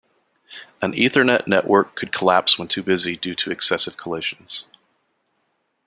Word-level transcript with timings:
An 0.81 0.93
Ethernet 0.93 1.45
network 1.45 1.93
could 1.95 2.11
collapse 2.11 2.57
when 2.57 2.67
too 2.67 2.81
busy 2.81 3.15
due 3.15 3.35
to 3.35 3.51
excessive 3.51 3.97
collisions. 3.97 4.65